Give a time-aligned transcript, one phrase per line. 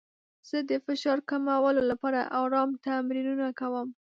[0.49, 3.87] زه د فشار کمولو لپاره ارام تمرینونه کوم.